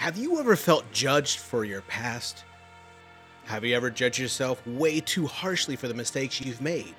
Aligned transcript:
Have 0.00 0.16
you 0.16 0.40
ever 0.40 0.56
felt 0.56 0.90
judged 0.92 1.40
for 1.40 1.62
your 1.66 1.82
past? 1.82 2.46
Have 3.44 3.66
you 3.66 3.76
ever 3.76 3.90
judged 3.90 4.18
yourself 4.18 4.66
way 4.66 4.98
too 4.98 5.26
harshly 5.26 5.76
for 5.76 5.88
the 5.88 5.94
mistakes 5.94 6.40
you've 6.40 6.62
made? 6.62 6.94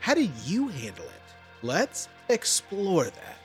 How 0.00 0.12
do 0.12 0.28
you 0.44 0.68
handle 0.68 1.06
it? 1.06 1.34
Let's 1.62 2.10
explore 2.28 3.04
that. 3.04 3.38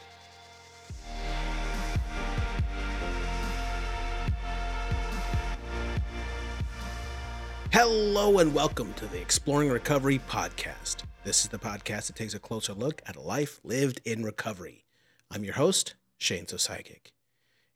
Hello 7.72 8.40
and 8.40 8.54
welcome 8.54 8.94
to 8.96 9.06
the 9.06 9.22
Exploring 9.22 9.70
Recovery 9.70 10.20
podcast. 10.30 11.04
This 11.24 11.44
is 11.44 11.48
the 11.48 11.60
podcast 11.60 12.08
that 12.08 12.18
takes 12.18 12.34
a 12.34 12.40
closer 12.40 12.74
look 12.74 13.02
at 13.06 13.16
a 13.16 13.22
life 13.22 13.62
lived 13.64 14.02
in 14.04 14.26
recovery. 14.26 14.84
I'm 15.32 15.46
your 15.46 15.54
host, 15.54 15.96
Shane 16.18 16.46
Sosaikich. 16.46 17.14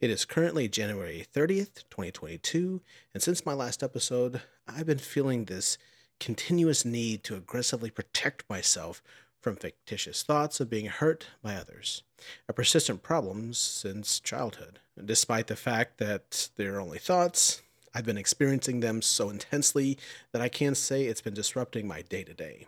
It 0.04 0.10
is 0.10 0.26
currently 0.26 0.68
January 0.68 1.26
30th, 1.34 1.86
2022, 1.90 2.82
and 3.14 3.24
since 3.24 3.46
my 3.46 3.54
last 3.54 3.82
episode, 3.82 4.42
I've 4.68 4.88
been 4.88 4.98
feeling 4.98 5.46
this 5.46 5.78
continuous 6.20 6.84
need 6.84 7.24
to 7.24 7.38
aggressively 7.38 7.90
protect 7.90 8.44
myself 8.50 9.02
from 9.40 9.56
fictitious 9.56 10.22
thoughts 10.22 10.60
of 10.60 10.70
being 10.70 10.88
hurt 10.88 11.28
by 11.42 11.56
others, 11.56 12.04
a 12.50 12.54
persistent 12.54 13.02
problem 13.02 13.54
since 13.54 14.20
childhood. 14.20 14.80
Despite 15.06 15.48
the 15.48 15.56
fact 15.56 16.00
that 16.00 16.50
they're 16.58 16.82
only 16.82 17.00
thoughts, 17.00 17.62
I've 17.96 18.04
been 18.04 18.18
experiencing 18.18 18.82
them 18.82 19.02
so 19.02 19.30
intensely 19.30 19.98
that 20.34 20.42
I 20.42 20.50
can't 20.50 20.76
say 20.76 21.06
it's 21.06 21.22
been 21.22 21.34
disrupting 21.34 21.88
my 21.88 22.02
day 22.02 22.26
to 22.26 22.34
day. 22.34 22.68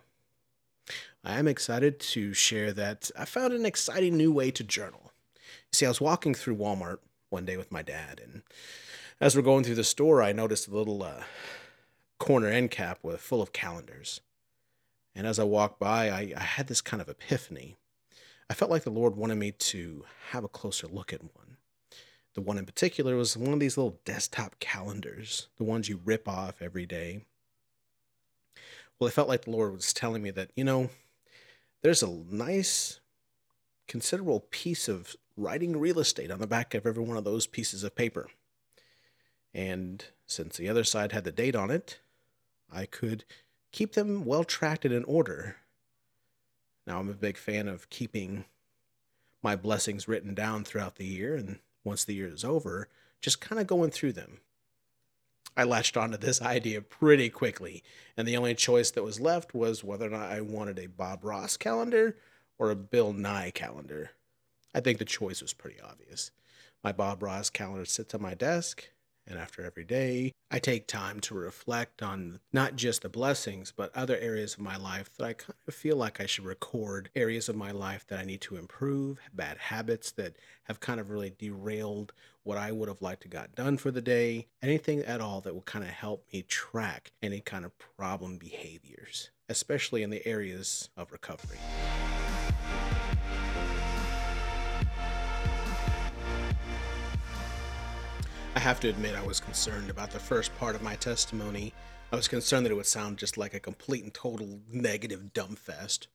I 1.22 1.38
am 1.38 1.48
excited 1.48 2.00
to 2.00 2.32
share 2.32 2.72
that 2.72 3.10
I 3.14 3.26
found 3.26 3.52
an 3.52 3.66
exciting 3.66 4.16
new 4.16 4.32
way 4.32 4.50
to 4.52 4.64
journal. 4.64 5.12
You 5.34 5.74
see, 5.74 5.84
I 5.84 5.90
was 5.90 6.00
walking 6.00 6.32
through 6.32 6.56
Walmart 6.56 7.00
one 7.30 7.44
day 7.44 7.56
with 7.56 7.72
my 7.72 7.82
dad. 7.82 8.20
And 8.22 8.42
as 9.20 9.34
we're 9.34 9.42
going 9.42 9.64
through 9.64 9.74
the 9.76 9.84
store, 9.84 10.22
I 10.22 10.32
noticed 10.32 10.68
a 10.68 10.76
little 10.76 11.02
uh, 11.02 11.22
corner 12.18 12.48
end 12.48 12.70
cap 12.70 12.98
with 13.02 13.20
full 13.20 13.42
of 13.42 13.52
calendars. 13.52 14.20
And 15.14 15.26
as 15.26 15.38
I 15.38 15.44
walked 15.44 15.78
by, 15.78 16.10
I, 16.10 16.32
I 16.36 16.42
had 16.42 16.66
this 16.66 16.80
kind 16.80 17.00
of 17.00 17.08
epiphany. 17.08 17.76
I 18.48 18.54
felt 18.54 18.70
like 18.70 18.84
the 18.84 18.90
Lord 18.90 19.16
wanted 19.16 19.36
me 19.36 19.52
to 19.52 20.04
have 20.30 20.44
a 20.44 20.48
closer 20.48 20.86
look 20.86 21.12
at 21.12 21.22
one. 21.22 21.56
The 22.34 22.42
one 22.42 22.58
in 22.58 22.66
particular 22.66 23.16
was 23.16 23.36
one 23.36 23.54
of 23.54 23.60
these 23.60 23.78
little 23.78 23.98
desktop 24.04 24.60
calendars, 24.60 25.48
the 25.56 25.64
ones 25.64 25.88
you 25.88 26.00
rip 26.04 26.28
off 26.28 26.60
every 26.60 26.84
day. 26.84 27.22
Well, 28.98 29.08
I 29.08 29.10
felt 29.10 29.28
like 29.28 29.46
the 29.46 29.50
Lord 29.50 29.72
was 29.72 29.92
telling 29.92 30.22
me 30.22 30.30
that, 30.32 30.50
you 30.54 30.62
know, 30.62 30.90
there's 31.82 32.02
a 32.02 32.10
nice, 32.10 33.00
considerable 33.88 34.40
piece 34.50 34.86
of 34.86 35.16
writing 35.36 35.78
real 35.78 35.98
estate 35.98 36.30
on 36.30 36.38
the 36.38 36.46
back 36.46 36.74
of 36.74 36.86
every 36.86 37.02
one 37.02 37.16
of 37.16 37.24
those 37.24 37.46
pieces 37.46 37.84
of 37.84 37.94
paper. 37.94 38.28
And 39.52 40.04
since 40.26 40.56
the 40.56 40.68
other 40.68 40.84
side 40.84 41.12
had 41.12 41.24
the 41.24 41.32
date 41.32 41.56
on 41.56 41.70
it, 41.70 41.98
I 42.72 42.86
could 42.86 43.24
keep 43.72 43.92
them 43.92 44.24
well 44.24 44.44
tracked 44.44 44.84
and 44.84 44.94
in 44.94 45.04
order. 45.04 45.56
Now, 46.86 46.98
I'm 46.98 47.10
a 47.10 47.14
big 47.14 47.36
fan 47.36 47.68
of 47.68 47.90
keeping 47.90 48.44
my 49.42 49.56
blessings 49.56 50.08
written 50.08 50.34
down 50.34 50.64
throughout 50.64 50.96
the 50.96 51.06
year, 51.06 51.36
and 51.36 51.58
once 51.84 52.04
the 52.04 52.14
year 52.14 52.28
is 52.28 52.44
over, 52.44 52.88
just 53.20 53.40
kind 53.40 53.60
of 53.60 53.66
going 53.66 53.90
through 53.90 54.12
them. 54.12 54.40
I 55.56 55.64
latched 55.64 55.96
onto 55.96 56.16
this 56.16 56.42
idea 56.56 56.80
pretty 56.80 57.30
quickly, 57.30 57.82
and 58.16 58.26
the 58.26 58.36
only 58.36 58.54
choice 58.54 58.90
that 58.92 59.02
was 59.02 59.20
left 59.20 59.54
was 59.54 59.84
whether 59.84 60.06
or 60.06 60.10
not 60.10 60.30
I 60.30 60.40
wanted 60.40 60.78
a 60.78 60.86
Bob 60.86 61.24
Ross 61.24 61.56
calendar 61.56 62.16
or 62.58 62.70
a 62.70 62.76
Bill 62.76 63.12
Nye 63.12 63.50
calendar. 63.52 64.10
I 64.74 64.80
think 64.80 64.98
the 64.98 65.04
choice 65.04 65.42
was 65.42 65.52
pretty 65.52 65.80
obvious. 65.80 66.30
My 66.84 66.92
Bob 66.92 67.22
Ross 67.22 67.50
calendar 67.50 67.84
sits 67.84 68.14
on 68.14 68.22
my 68.22 68.34
desk, 68.34 68.88
and 69.26 69.38
after 69.38 69.64
every 69.64 69.84
day, 69.84 70.32
I 70.50 70.60
take 70.60 70.86
time 70.86 71.18
to 71.20 71.34
reflect 71.34 72.02
on 72.02 72.38
not 72.52 72.76
just 72.76 73.02
the 73.02 73.08
blessings, 73.08 73.72
but 73.72 73.94
other 73.96 74.16
areas 74.18 74.54
of 74.54 74.60
my 74.60 74.76
life 74.76 75.10
that 75.16 75.24
I 75.24 75.32
kind 75.32 75.54
of 75.66 75.74
feel 75.74 75.96
like 75.96 76.20
I 76.20 76.26
should 76.26 76.44
record, 76.44 77.10
areas 77.16 77.48
of 77.48 77.56
my 77.56 77.72
life 77.72 78.06
that 78.06 78.20
I 78.20 78.24
need 78.24 78.40
to 78.42 78.56
improve, 78.56 79.18
bad 79.32 79.58
habits 79.58 80.12
that 80.12 80.36
have 80.64 80.78
kind 80.78 81.00
of 81.00 81.10
really 81.10 81.34
derailed 81.36 82.12
what 82.44 82.58
I 82.58 82.70
would 82.70 82.88
have 82.88 83.02
liked 83.02 83.22
to 83.22 83.28
got 83.28 83.56
done 83.56 83.78
for 83.78 83.90
the 83.90 84.00
day, 84.00 84.46
anything 84.62 85.00
at 85.00 85.20
all 85.20 85.40
that 85.40 85.54
will 85.54 85.62
kind 85.62 85.84
of 85.84 85.90
help 85.90 86.24
me 86.32 86.42
track 86.42 87.10
any 87.20 87.40
kind 87.40 87.64
of 87.64 87.72
problem 87.98 88.38
behaviors, 88.38 89.30
especially 89.48 90.04
in 90.04 90.10
the 90.10 90.24
areas 90.24 90.90
of 90.96 91.10
recovery. 91.10 91.58
I 98.56 98.60
have 98.60 98.80
to 98.80 98.88
admit, 98.88 99.14
I 99.14 99.22
was 99.22 99.38
concerned 99.38 99.90
about 99.90 100.12
the 100.12 100.18
first 100.18 100.56
part 100.56 100.74
of 100.74 100.82
my 100.82 100.96
testimony. 100.96 101.74
I 102.10 102.16
was 102.16 102.26
concerned 102.26 102.64
that 102.64 102.70
it 102.70 102.76
would 102.76 102.86
sound 102.86 103.18
just 103.18 103.36
like 103.36 103.52
a 103.52 103.60
complete 103.60 104.02
and 104.02 104.14
total 104.14 104.60
negative 104.72 105.34
dumbfest, 105.34 106.06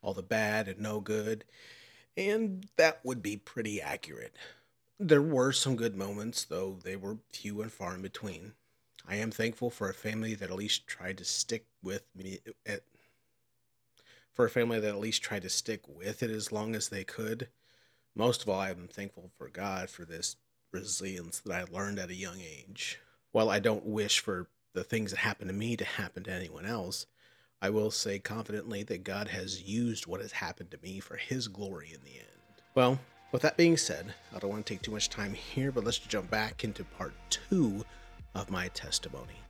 all 0.00 0.14
the 0.14 0.22
bad 0.22 0.68
and 0.68 0.80
no 0.80 1.00
good, 1.00 1.44
and 2.16 2.66
that 2.76 3.00
would 3.04 3.22
be 3.22 3.36
pretty 3.36 3.82
accurate. 3.82 4.34
There 4.98 5.20
were 5.20 5.52
some 5.52 5.76
good 5.76 5.94
moments, 5.94 6.44
though 6.44 6.78
they 6.82 6.96
were 6.96 7.18
few 7.30 7.60
and 7.60 7.70
far 7.70 7.94
in 7.94 8.00
between. 8.00 8.54
I 9.06 9.16
am 9.16 9.30
thankful 9.30 9.68
for 9.68 9.90
a 9.90 9.94
family 9.94 10.34
that 10.34 10.48
at 10.48 10.56
least 10.56 10.86
tried 10.86 11.18
to 11.18 11.26
stick 11.26 11.66
with 11.82 12.04
me 12.16 12.38
at, 12.64 12.72
eh, 12.72 12.78
for 14.32 14.46
a 14.46 14.50
family 14.50 14.80
that 14.80 14.88
at 14.88 14.98
least 14.98 15.22
tried 15.22 15.42
to 15.42 15.50
stick 15.50 15.86
with 15.86 16.22
it 16.22 16.30
as 16.30 16.50
long 16.50 16.74
as 16.74 16.88
they 16.88 17.04
could. 17.04 17.48
Most 18.14 18.40
of 18.40 18.48
all, 18.48 18.60
I 18.60 18.70
am 18.70 18.88
thankful 18.88 19.30
for 19.36 19.50
God 19.50 19.90
for 19.90 20.06
this 20.06 20.36
resilience 20.72 21.40
that 21.40 21.52
I 21.52 21.72
learned 21.72 21.98
at 21.98 22.10
a 22.10 22.14
young 22.14 22.40
age. 22.40 22.98
While 23.30 23.50
I 23.50 23.60
don't 23.60 23.86
wish 23.86 24.20
for 24.20 24.48
the 24.72 24.84
things 24.84 25.10
that 25.10 25.18
happened 25.18 25.48
to 25.48 25.54
me 25.54 25.76
to 25.76 25.84
happen 25.84 26.24
to 26.24 26.32
anyone 26.32 26.64
else, 26.64 27.06
I 27.60 27.70
will 27.70 27.90
say 27.90 28.18
confidently 28.18 28.82
that 28.84 29.04
God 29.04 29.28
has 29.28 29.62
used 29.62 30.06
what 30.06 30.20
has 30.20 30.32
happened 30.32 30.70
to 30.72 30.78
me 30.82 30.98
for 30.98 31.16
His 31.16 31.46
glory 31.46 31.92
in 31.94 32.00
the 32.02 32.18
end. 32.18 32.62
Well, 32.74 32.98
with 33.30 33.42
that 33.42 33.56
being 33.56 33.76
said, 33.76 34.14
I 34.34 34.38
don't 34.38 34.50
want 34.50 34.66
to 34.66 34.74
take 34.74 34.82
too 34.82 34.90
much 34.90 35.08
time 35.08 35.32
here, 35.32 35.70
but 35.70 35.84
let's 35.84 35.98
jump 35.98 36.30
back 36.30 36.64
into 36.64 36.84
part 36.84 37.14
two 37.30 37.84
of 38.34 38.50
my 38.50 38.68
testimony. 38.68 39.40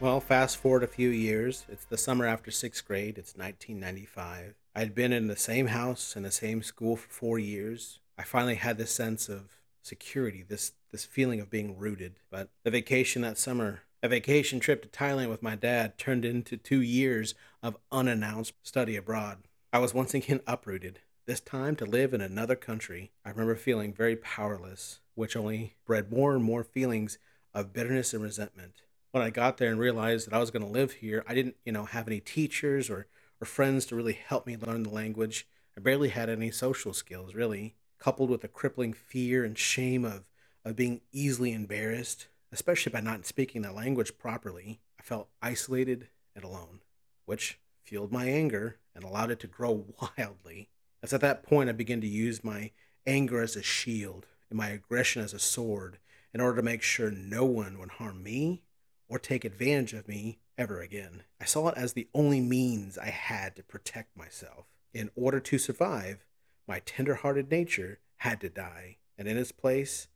Well, 0.00 0.18
fast 0.18 0.56
forward 0.56 0.82
a 0.82 0.86
few 0.86 1.10
years. 1.10 1.66
It's 1.68 1.84
the 1.84 1.98
summer 1.98 2.24
after 2.24 2.50
sixth 2.50 2.86
grade. 2.86 3.18
It's 3.18 3.36
1995. 3.36 4.54
I'd 4.74 4.94
been 4.94 5.12
in 5.12 5.26
the 5.26 5.36
same 5.36 5.66
house 5.66 6.16
and 6.16 6.24
the 6.24 6.30
same 6.30 6.62
school 6.62 6.96
for 6.96 7.10
four 7.10 7.38
years. 7.38 7.98
I 8.16 8.22
finally 8.22 8.54
had 8.54 8.78
this 8.78 8.92
sense 8.92 9.28
of 9.28 9.50
security, 9.82 10.42
this 10.42 10.72
this 10.90 11.04
feeling 11.04 11.38
of 11.38 11.50
being 11.50 11.76
rooted. 11.76 12.14
But 12.30 12.48
the 12.64 12.70
vacation 12.70 13.20
that 13.22 13.36
summer, 13.36 13.82
a 14.02 14.08
vacation 14.08 14.58
trip 14.58 14.80
to 14.82 14.88
Thailand 14.88 15.28
with 15.28 15.42
my 15.42 15.54
dad, 15.54 15.98
turned 15.98 16.24
into 16.24 16.56
two 16.56 16.80
years 16.80 17.34
of 17.62 17.76
unannounced 17.92 18.54
study 18.62 18.96
abroad. 18.96 19.48
I 19.70 19.80
was 19.80 19.92
once 19.92 20.14
again 20.14 20.40
uprooted, 20.46 21.00
this 21.26 21.40
time 21.40 21.76
to 21.76 21.84
live 21.84 22.14
in 22.14 22.22
another 22.22 22.56
country. 22.56 23.10
I 23.22 23.28
remember 23.28 23.54
feeling 23.54 23.92
very 23.92 24.16
powerless, 24.16 25.00
which 25.14 25.36
only 25.36 25.74
bred 25.84 26.10
more 26.10 26.34
and 26.34 26.42
more 26.42 26.64
feelings 26.64 27.18
of 27.52 27.74
bitterness 27.74 28.14
and 28.14 28.22
resentment. 28.22 28.80
When 29.12 29.22
I 29.22 29.30
got 29.30 29.56
there 29.56 29.70
and 29.70 29.80
realized 29.80 30.26
that 30.26 30.34
I 30.34 30.38
was 30.38 30.50
going 30.50 30.64
to 30.64 30.70
live 30.70 30.92
here, 30.92 31.24
I 31.26 31.34
didn't, 31.34 31.56
you 31.64 31.72
know, 31.72 31.84
have 31.84 32.06
any 32.06 32.20
teachers 32.20 32.88
or 32.88 33.06
or 33.40 33.46
friends 33.46 33.86
to 33.86 33.96
really 33.96 34.12
help 34.12 34.46
me 34.46 34.56
learn 34.56 34.82
the 34.82 34.90
language. 34.90 35.48
I 35.76 35.80
barely 35.80 36.10
had 36.10 36.28
any 36.28 36.50
social 36.50 36.92
skills, 36.92 37.34
really, 37.34 37.74
coupled 37.98 38.30
with 38.30 38.44
a 38.44 38.48
crippling 38.48 38.92
fear 38.92 39.44
and 39.44 39.56
shame 39.56 40.04
of, 40.04 40.24
of 40.64 40.76
being 40.76 41.00
easily 41.12 41.52
embarrassed, 41.52 42.28
especially 42.52 42.92
by 42.92 43.00
not 43.00 43.26
speaking 43.26 43.62
the 43.62 43.72
language 43.72 44.18
properly. 44.18 44.80
I 44.98 45.02
felt 45.02 45.28
isolated 45.40 46.08
and 46.34 46.44
alone, 46.44 46.80
which 47.24 47.58
fueled 47.82 48.12
my 48.12 48.26
anger 48.26 48.78
and 48.94 49.04
allowed 49.04 49.30
it 49.30 49.40
to 49.40 49.46
grow 49.46 49.86
wildly. 50.18 50.68
As 51.02 51.12
at 51.14 51.22
that 51.22 51.42
point 51.42 51.70
I 51.70 51.72
began 51.72 52.00
to 52.02 52.06
use 52.06 52.44
my 52.44 52.72
anger 53.06 53.40
as 53.40 53.56
a 53.56 53.62
shield 53.62 54.26
and 54.50 54.58
my 54.58 54.68
aggression 54.68 55.22
as 55.22 55.32
a 55.32 55.38
sword 55.38 55.98
in 56.34 56.40
order 56.40 56.56
to 56.56 56.62
make 56.62 56.82
sure 56.82 57.10
no 57.10 57.44
one 57.44 57.78
would 57.78 57.92
harm 57.92 58.22
me 58.22 58.62
or 59.10 59.18
take 59.18 59.44
advantage 59.44 59.92
of 59.92 60.08
me 60.08 60.38
ever 60.56 60.80
again. 60.80 61.24
I 61.40 61.44
saw 61.44 61.68
it 61.68 61.76
as 61.76 61.92
the 61.92 62.08
only 62.14 62.40
means 62.40 62.96
I 62.96 63.06
had 63.10 63.56
to 63.56 63.62
protect 63.62 64.16
myself. 64.16 64.66
In 64.94 65.10
order 65.16 65.40
to 65.40 65.58
survive, 65.58 66.24
my 66.66 66.80
tender 66.86 67.16
hearted 67.16 67.50
nature 67.50 67.98
had 68.18 68.40
to 68.40 68.48
die, 68.48 68.98
and 69.18 69.26
in 69.26 69.36
its 69.36 69.52
place, 69.52 70.06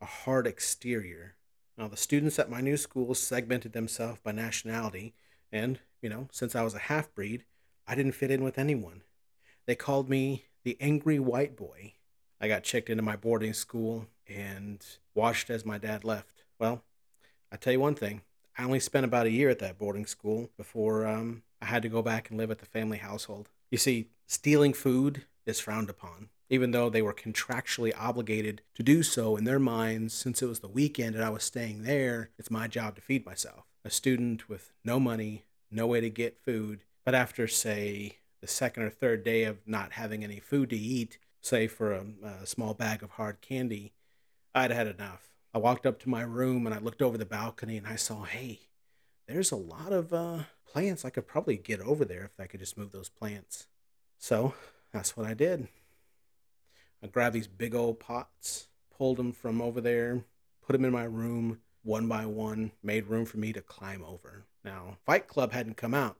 a 0.00 0.04
hard 0.04 0.46
exterior. 0.46 1.36
Now, 1.78 1.86
the 1.86 1.96
students 1.96 2.38
at 2.38 2.50
my 2.50 2.60
new 2.60 2.76
school 2.76 3.14
segmented 3.14 3.72
themselves 3.72 4.18
by 4.22 4.32
nationality, 4.32 5.14
and, 5.52 5.78
you 6.02 6.08
know, 6.10 6.28
since 6.32 6.56
I 6.56 6.62
was 6.62 6.74
a 6.74 6.78
half 6.78 7.14
breed, 7.14 7.44
I 7.86 7.94
didn't 7.94 8.12
fit 8.12 8.32
in 8.32 8.42
with 8.42 8.58
anyone. 8.58 9.02
They 9.66 9.76
called 9.76 10.10
me 10.10 10.46
the 10.64 10.76
angry 10.80 11.20
white 11.20 11.56
boy. 11.56 11.94
I 12.40 12.48
got 12.48 12.64
checked 12.64 12.90
into 12.90 13.02
my 13.02 13.14
boarding 13.14 13.52
school 13.52 14.06
and 14.26 14.84
watched 15.14 15.50
as 15.50 15.64
my 15.64 15.78
dad 15.78 16.02
left. 16.02 16.42
Well, 16.58 16.82
I 17.52 17.56
tell 17.56 17.72
you 17.72 17.80
one 17.80 17.94
thing 17.94 18.22
I 18.60 18.64
only 18.64 18.78
spent 18.80 19.06
about 19.06 19.24
a 19.24 19.30
year 19.30 19.48
at 19.48 19.58
that 19.60 19.78
boarding 19.78 20.04
school 20.04 20.50
before 20.58 21.06
um, 21.06 21.44
I 21.62 21.64
had 21.64 21.80
to 21.80 21.88
go 21.88 22.02
back 22.02 22.28
and 22.28 22.38
live 22.38 22.50
at 22.50 22.58
the 22.58 22.66
family 22.66 22.98
household. 22.98 23.48
You 23.70 23.78
see, 23.78 24.10
stealing 24.26 24.74
food 24.74 25.24
is 25.46 25.60
frowned 25.60 25.88
upon. 25.88 26.28
even 26.50 26.72
though 26.72 26.90
they 26.90 27.00
were 27.00 27.14
contractually 27.14 27.92
obligated 27.96 28.60
to 28.74 28.82
do 28.82 29.02
so 29.02 29.36
in 29.36 29.44
their 29.44 29.60
minds 29.60 30.12
since 30.12 30.42
it 30.42 30.46
was 30.46 30.58
the 30.58 30.68
weekend 30.68 31.14
and 31.14 31.24
I 31.24 31.30
was 31.30 31.44
staying 31.44 31.84
there. 31.84 32.30
It's 32.38 32.50
my 32.50 32.66
job 32.66 32.96
to 32.96 33.00
feed 33.00 33.24
myself. 33.24 33.64
A 33.84 33.90
student 33.90 34.48
with 34.48 34.72
no 34.84 34.98
money, 35.00 35.44
no 35.70 35.86
way 35.86 36.00
to 36.00 36.10
get 36.10 36.44
food, 36.44 36.82
but 37.04 37.14
after, 37.14 37.46
say, 37.46 38.18
the 38.40 38.48
second 38.48 38.82
or 38.82 38.90
third 38.90 39.22
day 39.24 39.44
of 39.44 39.58
not 39.66 39.92
having 39.92 40.24
any 40.24 40.40
food 40.40 40.70
to 40.70 40.76
eat, 40.76 41.18
say 41.40 41.66
for 41.68 41.92
a, 41.92 42.04
a 42.42 42.46
small 42.46 42.74
bag 42.74 43.02
of 43.02 43.12
hard 43.12 43.40
candy, 43.40 43.92
I'd 44.54 44.72
had 44.72 44.88
enough. 44.88 45.29
I 45.52 45.58
walked 45.58 45.86
up 45.86 45.98
to 46.00 46.08
my 46.08 46.22
room 46.22 46.66
and 46.66 46.74
I 46.74 46.78
looked 46.78 47.02
over 47.02 47.18
the 47.18 47.26
balcony 47.26 47.76
and 47.76 47.86
I 47.86 47.96
saw, 47.96 48.22
hey, 48.22 48.60
there's 49.26 49.50
a 49.50 49.56
lot 49.56 49.92
of 49.92 50.12
uh, 50.12 50.40
plants. 50.64 51.04
I 51.04 51.10
could 51.10 51.26
probably 51.26 51.56
get 51.56 51.80
over 51.80 52.04
there 52.04 52.24
if 52.24 52.38
I 52.38 52.46
could 52.46 52.60
just 52.60 52.78
move 52.78 52.92
those 52.92 53.08
plants. 53.08 53.66
So 54.18 54.54
that's 54.92 55.16
what 55.16 55.26
I 55.26 55.34
did. 55.34 55.68
I 57.02 57.06
grabbed 57.06 57.34
these 57.34 57.48
big 57.48 57.74
old 57.74 57.98
pots, 57.98 58.68
pulled 58.96 59.16
them 59.16 59.32
from 59.32 59.60
over 59.60 59.80
there, 59.80 60.24
put 60.64 60.74
them 60.74 60.84
in 60.84 60.92
my 60.92 61.04
room 61.04 61.60
one 61.82 62.06
by 62.06 62.26
one, 62.26 62.72
made 62.82 63.06
room 63.06 63.24
for 63.24 63.38
me 63.38 63.52
to 63.52 63.62
climb 63.62 64.04
over. 64.04 64.44
Now, 64.64 64.98
Fight 65.06 65.26
Club 65.26 65.52
hadn't 65.52 65.76
come 65.76 65.94
out 65.94 66.16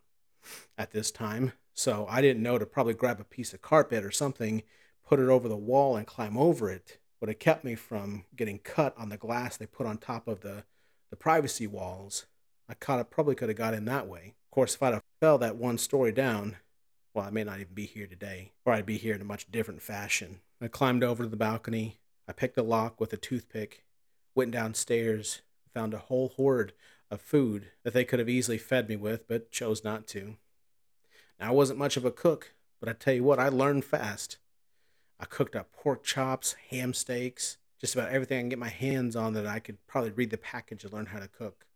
at 0.79 0.93
this 0.93 1.11
time, 1.11 1.53
so 1.75 2.07
I 2.09 2.23
didn't 2.23 2.43
know 2.43 2.59
to 2.59 2.65
probably 2.65 2.95
grab 2.95 3.21
a 3.21 3.25
piece 3.25 3.53
of 3.53 3.61
carpet 3.61 4.03
or 4.03 4.11
something, 4.11 4.63
put 5.07 5.21
it 5.21 5.29
over 5.29 5.49
the 5.49 5.57
wall, 5.57 5.97
and 5.97 6.07
climb 6.07 6.39
over 6.39 6.71
it. 6.71 6.99
Would 7.21 7.29
have 7.29 7.39
kept 7.39 7.65
me 7.65 7.75
from 7.75 8.25
getting 8.35 8.59
cut 8.59 8.95
on 8.97 9.11
the 9.11 9.19
glass 9.19 9.57
they 9.57 9.67
put 9.67 9.87
on 9.87 9.99
top 9.99 10.27
of 10.27 10.41
the, 10.41 10.65
the 11.11 11.17
privacy 11.17 11.67
walls. 11.67 12.27
I 12.69 12.75
kind 12.75 13.01
of 13.01 13.11
probably 13.11 13.35
could 13.35 13.51
have 13.51 13.59
got 13.59 13.75
in 13.75 13.85
that 13.87 14.07
way. 14.07 14.35
Of 14.47 14.55
course, 14.55 14.75
if 14.75 14.83
I'd 14.83 14.95
have 14.95 15.03
fell 15.21 15.37
that 15.39 15.57
one 15.57 15.77
story 15.77 16.13
down, 16.13 16.57
well, 17.13 17.27
I 17.27 17.31
may 17.31 17.45
not 17.45 17.61
even 17.61 17.75
be 17.75 17.85
here 17.85 18.07
today, 18.07 18.53
or 18.65 18.73
I'd 18.73 18.87
be 18.87 18.97
here 18.97 19.15
in 19.15 19.21
a 19.21 19.25
much 19.25 19.51
different 19.51 19.83
fashion. 19.83 20.41
I 20.63 20.69
climbed 20.69 21.05
over 21.05 21.23
to 21.25 21.29
the 21.29 21.37
balcony. 21.37 21.99
I 22.27 22.33
picked 22.33 22.57
a 22.57 22.63
lock 22.63 23.01
with 23.01 23.13
a 23.13 23.19
toothpick, 23.19 23.85
went 24.35 24.53
downstairs, 24.53 25.43
found 25.75 25.93
a 25.93 25.99
whole 25.99 26.31
hoard 26.31 26.73
of 27.11 27.21
food 27.21 27.67
that 27.83 27.93
they 27.93 28.05
could 28.05 28.19
have 28.19 28.29
easily 28.29 28.57
fed 28.57 28.89
me 28.89 28.97
with, 28.97 29.29
but 29.29 29.51
chose 29.51 29.85
not 29.85 30.07
to. 30.09 30.37
Now, 31.39 31.49
I 31.49 31.53
wasn't 31.53 31.79
much 31.79 31.97
of 31.97 32.05
a 32.05 32.11
cook, 32.11 32.55
but 32.79 32.89
I 32.89 32.93
tell 32.93 33.15
you 33.15 33.25
what, 33.25 33.39
I 33.39 33.49
learned 33.49 33.85
fast. 33.85 34.39
I 35.21 35.27
cooked 35.27 35.55
up 35.55 35.73
pork 35.73 36.03
chops, 36.03 36.57
ham 36.71 36.95
steaks, 36.95 37.59
just 37.79 37.95
about 37.95 38.11
everything 38.11 38.39
I 38.39 38.41
can 38.43 38.49
get 38.49 38.59
my 38.59 38.69
hands 38.69 39.15
on 39.15 39.35
that 39.35 39.47
I 39.47 39.59
could 39.59 39.87
probably 39.87 40.11
read 40.11 40.31
the 40.31 40.39
package 40.39 40.83
and 40.83 40.93
learn 40.93 41.07
how 41.07 41.21
to 41.21 41.29
cook. 41.29 41.67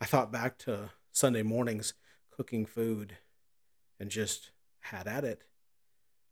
I 0.00 0.04
thought 0.04 0.30
back 0.30 0.58
to 0.58 0.90
Sunday 1.10 1.42
mornings 1.42 1.94
cooking 2.30 2.66
food 2.66 3.16
and 3.98 4.10
just 4.10 4.50
had 4.80 5.08
at 5.08 5.24
it. 5.24 5.42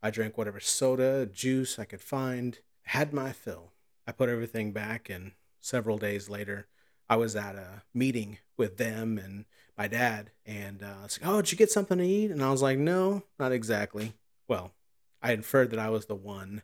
I 0.03 0.11
drank 0.11 0.38
whatever 0.38 0.61
soda, 0.61 1.26
juice 1.26 1.79
I 1.79 1.85
could 1.85 2.00
find, 2.00 2.59
had 2.85 3.12
my 3.12 3.32
fill. 3.32 3.73
I 4.06 4.12
put 4.12 4.29
everything 4.29 4.73
back, 4.73 5.08
and 5.08 5.32
several 5.61 5.99
days 5.99 6.29
later, 6.29 6.67
I 7.08 7.17
was 7.17 7.37
at 7.37 7.56
a 7.56 7.82
meeting 7.94 8.38
with 8.56 8.79
them 8.79 9.19
and 9.19 9.44
my 9.76 9.87
dad, 9.88 10.31
and 10.44 10.82
uh, 10.82 11.03
it's 11.05 11.20
like, 11.20 11.31
"Oh, 11.31 11.41
did 11.41 11.53
you 11.53 11.58
get 11.58 11.70
something 11.70 11.99
to 11.99 12.05
eat?" 12.05 12.31
And 12.31 12.43
I 12.43 12.50
was 12.50 12.62
like, 12.62 12.79
"No, 12.79 13.23
not 13.38 13.53
exactly." 13.53 14.15
Well, 14.49 14.73
I 15.22 15.32
inferred 15.32 15.70
that 15.70 15.78
I 15.78 15.88
was 15.88 16.06
the 16.06 16.14
one 16.14 16.62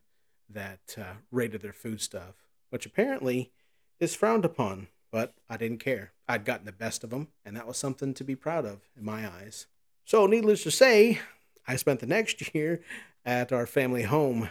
that 0.51 0.97
uh, 0.99 1.15
raided 1.31 1.63
their 1.63 1.73
food 1.73 2.01
stuff, 2.01 2.35
which 2.71 2.87
apparently 2.87 3.53
is 4.01 4.15
frowned 4.15 4.45
upon. 4.45 4.89
But 5.11 5.35
I 5.49 5.57
didn't 5.57 5.81
care. 5.81 6.13
I'd 6.29 6.45
gotten 6.45 6.67
the 6.67 6.73
best 6.73 7.03
of 7.03 7.11
them, 7.11 7.29
and 7.45 7.57
that 7.57 7.67
was 7.67 7.79
something 7.79 8.13
to 8.15 8.25
be 8.25 8.35
proud 8.35 8.67
of 8.67 8.81
in 8.97 9.05
my 9.05 9.27
eyes. 9.27 9.67
So, 10.05 10.27
needless 10.27 10.63
to 10.65 10.71
say, 10.71 11.21
I 11.67 11.77
spent 11.77 12.01
the 12.01 12.07
next 12.07 12.55
year 12.55 12.83
at 13.25 13.53
our 13.53 13.67
family 13.67 14.03
home, 14.03 14.51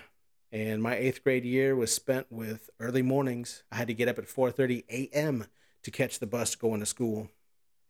and 0.51 0.81
my 0.81 0.95
eighth 0.95 1.24
grade 1.24 1.45
year 1.45 1.75
was 1.75 1.94
spent 1.94 2.31
with 2.31 2.71
early 2.80 3.04
mornings. 3.04 3.63
I 3.71 3.75
had 3.75 3.88
to 3.88 3.94
get 3.94 4.07
up 4.07 4.18
at 4.18 4.25
4:30 4.27 4.86
a.m. 4.89 5.45
to 5.83 5.92
catch 5.92 6.18
the 6.18 6.25
bus 6.25 6.56
going 6.56 6.80
to 6.80 6.86
school, 6.88 7.30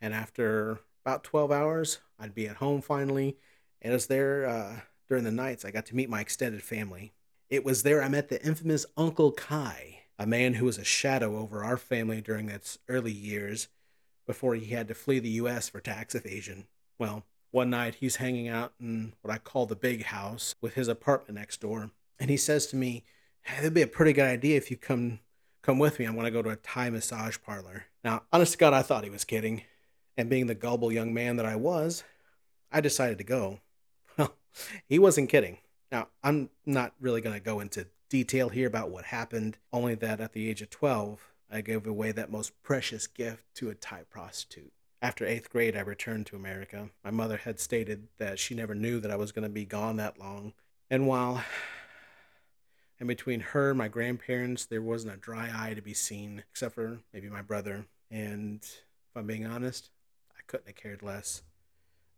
and 0.01 0.13
after 0.13 0.79
about 1.05 1.23
12 1.23 1.51
hours, 1.53 1.99
I'd 2.19 2.35
be 2.35 2.49
at 2.49 2.57
home 2.57 2.81
finally. 2.81 3.37
And 3.81 3.93
it 3.93 3.95
was 3.95 4.07
there 4.07 4.45
uh, 4.45 4.79
during 5.07 5.24
the 5.24 5.31
nights 5.31 5.65
I 5.65 5.71
got 5.71 5.86
to 5.88 5.95
meet 5.95 6.09
my 6.09 6.21
extended 6.21 6.62
family. 6.62 7.13
It 7.50 7.63
was 7.63 7.83
there 7.83 8.04
I 8.04 8.09
met 8.09 8.30
the 8.30 8.44
infamous 8.45 8.86
Uncle 8.98 9.31
Kai, 9.31 10.00
a 10.19 10.25
man 10.27 10.56
who 10.56 10.65
was 10.65 10.77
a 10.77 10.83
shadow 10.83 11.38
over 11.38 11.63
our 11.63 11.77
family 11.77 12.21
during 12.21 12.50
its 12.50 12.77
early 12.89 13.12
years 13.12 13.69
before 14.25 14.56
he 14.56 14.74
had 14.74 14.88
to 14.89 14.94
flee 14.94 15.19
the 15.19 15.30
U.S. 15.30 15.69
for 15.69 15.80
tax 15.80 16.13
evasion. 16.13 16.68
Well, 17.00 17.24
one 17.51 17.69
night 17.69 17.95
he's 17.95 18.18
hanging 18.18 18.50
out 18.50 18.74
in 18.80 19.13
what 19.21 19.33
I 19.33 19.38
call 19.38 19.65
the 19.65 19.75
big 19.75 20.04
house 20.04 20.56
with 20.59 20.74
his 20.74 20.89
apartment 20.89 21.39
next 21.39 21.62
door, 21.62 21.92
and 22.19 22.30
he 22.30 22.38
says 22.38 22.68
to 22.68 22.75
me, 22.75 23.03
hey, 23.44 23.60
"It'd 23.60 23.74
be 23.74 23.81
a 23.81 23.88
pretty 23.88 24.12
good 24.12 24.25
idea 24.25 24.57
if 24.57 24.69
you 24.69 24.77
come 24.77 25.19
come 25.62 25.80
with 25.80 26.00
me. 26.00 26.06
I 26.06 26.12
want 26.12 26.25
to 26.25 26.31
go 26.31 26.42
to 26.42 26.50
a 26.50 26.57
Thai 26.57 26.89
massage 26.89 27.38
parlor." 27.45 27.86
Now, 28.03 28.24
honest 28.33 28.53
to 28.53 28.57
God, 28.57 28.74
I 28.74 28.81
thought 28.81 29.06
he 29.06 29.10
was 29.10 29.24
kidding, 29.24 29.63
and 30.18 30.30
being 30.30 30.48
the 30.48 30.56
gullible 30.56 30.92
young 30.92 31.13
man 31.13 31.38
that 31.38 31.45
I 31.45 31.56
was, 31.56 32.03
I 32.71 32.81
decided 32.81 33.18
to 33.19 33.24
go. 33.24 33.62
He 34.88 35.00
wasn't 35.00 35.30
kidding. 35.30 35.57
Now, 35.92 36.07
I'm 36.24 36.50
not 36.65 36.94
really 37.00 37.21
going 37.21 37.36
to 37.36 37.44
go 37.44 37.59
into 37.59 37.88
detail 38.09 38.50
here 38.50 38.68
about 38.68 38.89
what 38.89 39.06
happened, 39.06 39.57
only 39.71 39.95
that 39.95 40.19
at 40.19 40.33
the 40.33 40.50
age 40.50 40.62
of 40.62 40.69
12, 40.69 41.33
I 41.50 41.62
gave 41.62 41.88
away 41.88 42.12
that 42.12 42.31
most 42.31 42.62
precious 42.62 43.07
gift 43.07 43.44
to 43.56 43.69
a 43.69 43.75
Thai 43.75 44.04
prostitute. 44.09 44.71
After 45.01 45.25
eighth 45.25 45.50
grade, 45.50 45.77
I 45.77 45.81
returned 45.81 46.25
to 46.27 46.36
America. 46.36 46.89
My 47.04 47.12
mother 47.12 47.38
had 47.38 47.59
stated 47.59 48.07
that 48.18 48.39
she 48.39 48.56
never 48.56 48.74
knew 48.74 49.00
that 49.00 49.12
I 49.12 49.15
was 49.15 49.31
going 49.31 49.44
to 49.44 49.50
be 49.50 49.65
gone 49.65 49.98
that 49.98 50.19
long. 50.19 50.54
And 50.89 51.07
while 51.07 51.44
and 53.00 53.07
between 53.07 53.39
her 53.39 53.69
and 53.69 53.77
my 53.77 53.88
grandparents, 53.88 54.65
there 54.65 54.81
wasn't 54.81 55.13
a 55.13 55.18
dry 55.18 55.50
eye 55.53 55.75
to 55.75 55.81
be 55.81 55.94
seen, 55.94 56.44
except 56.51 56.75
for 56.75 57.00
maybe 57.13 57.30
my 57.30 57.42
brother. 57.42 57.86
And 58.10 58.62
if 58.62 59.15
I'm 59.15 59.27
being 59.27 59.45
honest, 59.45 59.92
I 60.36 60.42
couldn't 60.48 60.68
have 60.68 60.75
cared 60.75 61.03
less. 61.03 61.44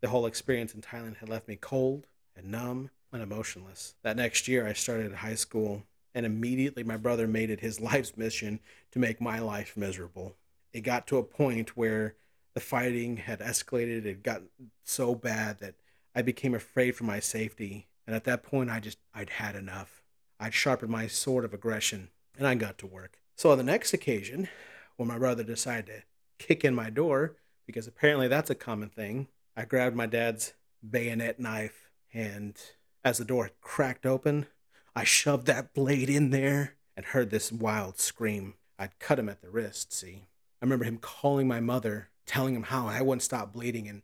The 0.02 0.10
whole 0.10 0.26
experience 0.26 0.74
in 0.74 0.82
Thailand 0.82 1.18
had 1.18 1.28
left 1.28 1.48
me 1.50 1.58
cold 1.58 2.08
and 2.40 2.52
numb 2.52 2.90
and 3.12 3.22
emotionless. 3.22 3.96
That 4.04 4.18
next 4.18 4.48
year, 4.48 4.68
I 4.68 4.74
started 4.74 5.14
high 5.14 5.36
school, 5.36 5.84
and 6.14 6.26
immediately 6.26 6.84
my 6.84 6.98
brother 6.98 7.28
made 7.28 7.50
it 7.50 7.60
his 7.60 7.80
life's 7.80 8.18
mission 8.18 8.60
to 8.92 9.00
make 9.00 9.22
my 9.22 9.40
life 9.40 9.78
miserable. 9.78 10.36
It 10.74 10.82
got 10.82 11.08
to 11.08 11.18
a 11.18 11.24
point 11.24 11.78
where 11.78 12.16
the 12.54 12.60
fighting 12.60 13.18
had 13.18 13.40
escalated. 13.40 14.06
It 14.06 14.24
got 14.24 14.42
so 14.84 15.16
bad 15.16 15.60
that 15.60 15.76
I 16.16 16.22
became 16.22 16.54
afraid 16.54 16.96
for 16.96 17.04
my 17.04 17.20
safety. 17.20 17.88
And 18.06 18.16
at 18.16 18.24
that 18.26 18.44
point, 18.44 18.70
I 18.70 18.80
just, 18.80 18.98
I'd 19.14 19.30
had 19.30 19.56
enough. 19.56 20.02
I'd 20.40 20.54
sharpened 20.54 20.92
my 20.92 21.08
sword 21.08 21.46
of 21.46 21.54
aggression 21.54 22.10
and 22.38 22.48
I 22.48 22.56
got 22.56 22.78
to 22.80 22.88
work. 22.88 23.20
So 23.36 23.52
on 23.52 23.58
the 23.58 23.64
next 23.64 23.94
occasion, 23.94 24.50
when 24.98 25.08
my 25.08 25.18
brother 25.18 25.44
decided 25.44 25.86
to 25.88 26.46
kick 26.46 26.64
in 26.66 26.74
my 26.74 26.90
door, 26.90 27.36
because 27.66 27.88
apparently 27.88 28.28
that's 28.28 28.50
a 28.50 28.56
common 28.56 28.90
thing, 28.90 29.28
I 29.56 29.66
grabbed 29.66 29.96
my 29.96 30.06
dad's 30.06 30.54
bayonet 30.88 31.40
knife 31.40 31.89
and 32.14 32.58
as 33.04 33.18
the 33.18 33.26
door 33.26 33.52
cracked 33.62 34.06
open, 34.06 34.48
I 34.96 35.04
shoved 35.04 35.48
that 35.48 35.74
blade 35.74 36.10
in 36.10 36.32
there 36.32 36.76
and 36.96 37.06
heard 37.06 37.30
this 37.30 37.52
wild 37.52 38.00
scream. 38.00 38.56
I'd 38.78 39.00
cut 39.00 39.20
him 39.20 39.30
at 39.30 39.42
the 39.42 39.50
wrist, 39.50 39.94
see. 39.94 40.26
I 40.62 40.66
remember 40.66 40.86
him 40.86 40.98
calling 40.98 41.48
my 41.48 41.60
mother 41.60 42.10
telling 42.30 42.54
him 42.54 42.64
how 42.64 42.88
I 42.88 43.02
wouldn't 43.02 43.24
stop 43.24 43.52
bleeding. 43.52 43.88
And 43.88 44.04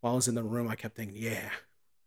while 0.00 0.14
I 0.14 0.16
was 0.16 0.28
in 0.28 0.34
the 0.34 0.42
room, 0.42 0.68
I 0.68 0.74
kept 0.74 0.96
thinking, 0.96 1.16
yeah, 1.16 1.50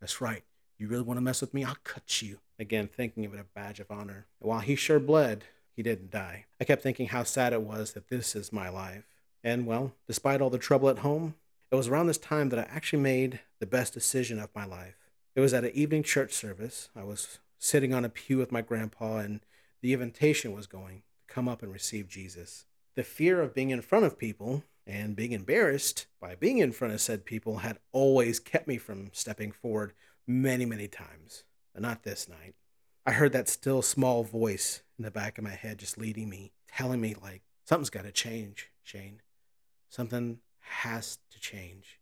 that's 0.01 0.20
right. 0.20 0.44
You 0.77 0.88
really 0.89 1.04
want 1.04 1.18
to 1.18 1.22
mess 1.22 1.39
with 1.39 1.54
me? 1.54 1.63
I'll 1.63 1.77
cut 1.86 2.22
you. 2.22 2.39
Again, 2.60 2.88
thinking 2.88 3.25
of 3.25 3.34
it 3.34 3.39
a 3.39 3.46
badge 3.56 3.80
of 3.80 3.89
honor. 3.89 4.27
And 4.42 4.50
while 4.50 4.60
he 4.60 4.75
sure 4.75 5.00
bled, 5.00 5.46
he 5.74 5.82
didn't 5.82 6.12
die. 6.12 6.46
I 6.60 6.65
kept 6.65 6.84
thinking 6.84 7.08
how 7.08 7.24
sad 7.24 7.54
it 7.54 7.62
was 7.62 7.94
that 7.94 8.10
this 8.10 8.36
is 8.36 8.51
my 8.51 8.68
life. 8.68 9.06
And 9.44 9.65
well, 9.65 9.94
despite 10.08 10.42
all 10.42 10.50
the 10.50 10.58
trouble 10.58 10.89
at 10.89 11.00
home, 11.00 11.36
it 11.72 11.75
was 11.75 11.88
around 11.88 12.08
this 12.08 12.18
time 12.18 12.50
that 12.50 12.60
I 12.60 12.63
actually 12.63 13.01
made 13.01 13.39
the 13.60 13.65
best 13.65 13.94
decision 13.94 14.39
of 14.39 14.50
my 14.54 14.65
life. 14.65 14.96
It 15.36 15.42
was 15.42 15.54
at 15.54 15.65
an 15.65 15.72
evening 15.74 16.04
church 16.04 16.34
service. 16.34 16.89
I 16.96 17.04
was 17.04 17.39
sitting 17.60 17.94
on 17.94 18.06
a 18.06 18.10
pew 18.10 18.38
with 18.38 18.54
my 18.54 18.62
grandpa, 18.62 19.18
and 19.18 19.42
the 19.82 19.92
invitation 19.92 20.54
was 20.54 20.65
going 20.65 21.00
to 21.00 21.34
come 21.34 21.50
up 21.50 21.62
and 21.62 21.74
receive 21.74 22.08
Jesus. 22.08 22.65
The 22.96 23.04
fear 23.04 23.42
of 23.42 23.54
being 23.54 23.70
in 23.70 23.82
front 23.82 24.06
of 24.06 24.18
people 24.18 24.63
and 24.88 25.13
being 25.13 25.34
embarrassed 25.34 26.08
by 26.22 26.36
being 26.36 26.60
in 26.60 26.72
front 26.72 26.94
of 26.94 27.01
said 27.01 27.25
people 27.25 27.58
had 27.58 27.80
always 27.92 28.39
kept 28.39 28.65
me 28.65 28.77
from 28.77 29.10
stepping 29.12 29.51
forward 29.51 29.92
many, 30.25 30.65
many 30.65 30.88
times, 30.88 31.44
but 31.74 31.82
not 31.82 32.04
this 32.04 32.30
night. 32.30 32.56
I 33.06 33.12
heard 33.12 33.34
that 33.34 33.50
still 33.50 33.82
small 33.82 34.24
voice 34.24 34.84
in 34.98 35.04
the 35.04 35.12
back 35.12 35.38
of 35.38 35.44
my 35.44 35.51
head 35.51 35.80
just 35.80 35.98
leading 35.98 36.30
me, 36.30 36.54
telling 36.72 37.01
me, 37.01 37.13
like, 37.22 37.42
something's 37.65 37.89
got 37.89 38.06
to 38.06 38.12
change, 38.13 38.70
Shane. 38.84 39.22
Something 39.89 40.39
has 40.60 41.18
to 41.32 41.39
change. 41.42 42.00